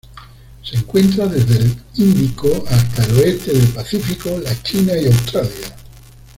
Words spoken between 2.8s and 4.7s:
el oeste del Pacífico, la